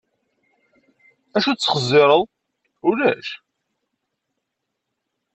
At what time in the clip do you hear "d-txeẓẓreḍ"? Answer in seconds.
1.53-2.23